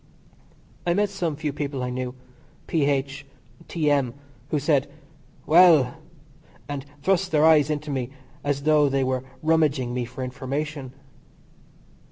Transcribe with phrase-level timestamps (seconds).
[0.83, 2.15] I met some few people I knew.
[2.65, 3.23] P.H.,
[3.67, 4.15] T.M.,
[4.49, 4.89] who said:
[5.45, 5.95] "Well!"
[6.67, 8.09] and thrust their eyes into me
[8.43, 10.91] as though they were rummaging me for information.